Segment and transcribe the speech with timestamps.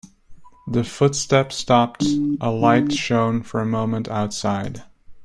[0.65, 2.03] The footsteps stopped,
[2.41, 4.81] a light shone for a moment outside.